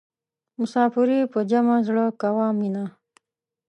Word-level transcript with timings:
مسافري 0.59 1.19
په 1.33 1.39
جمع 1.49 1.77
زړه 1.87 2.05
کوه 2.21 2.47
مینه. 2.59 2.85